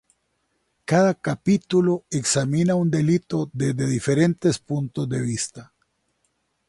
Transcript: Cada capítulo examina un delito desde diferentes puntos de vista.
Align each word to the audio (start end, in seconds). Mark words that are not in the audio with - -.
Cada 0.85 1.13
capítulo 1.13 2.05
examina 2.09 2.73
un 2.73 2.89
delito 2.89 3.51
desde 3.53 3.85
diferentes 3.85 4.57
puntos 4.57 5.07
de 5.07 5.21
vista. 5.21 5.73